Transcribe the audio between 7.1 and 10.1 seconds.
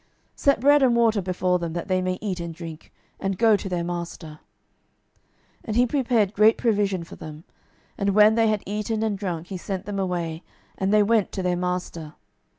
them: and when they had eaten and drunk, he sent them